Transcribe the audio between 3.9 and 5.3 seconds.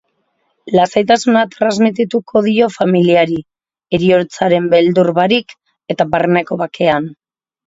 heriotzaren beldur